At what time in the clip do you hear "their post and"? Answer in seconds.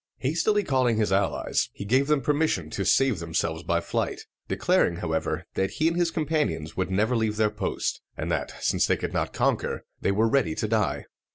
7.37-8.31